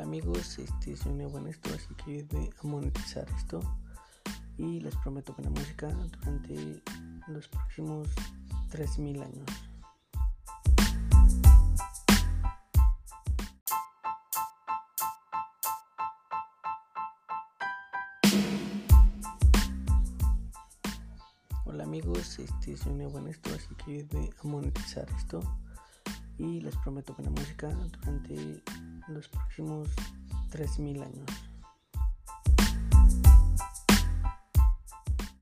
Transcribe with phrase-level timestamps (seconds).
[0.00, 3.60] amigos, este soy nuevo en esto, así que voy a monetizar esto.
[4.56, 6.82] Y les prometo buena música durante
[7.28, 8.08] los próximos
[8.70, 9.46] 3000 años.
[21.64, 25.40] Hola amigos, este soy nuevo en esto, así que voy a monetizar esto.
[26.38, 28.62] Y les prometo buena música durante
[29.14, 29.88] los próximos
[30.50, 31.51] 3000 años.